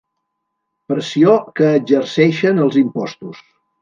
[0.93, 3.45] Pressió que exerceixen els impostos.